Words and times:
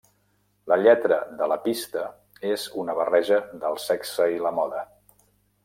La 0.71 0.77
lletra 0.83 1.19
de 1.41 1.47
la 1.51 1.57
pista 1.67 2.05
és 2.53 2.63
una 2.85 2.97
barreja 3.01 3.39
del 3.67 3.79
sexe 3.87 4.29
i 4.39 4.43
la 4.49 4.55
moda. 4.63 4.83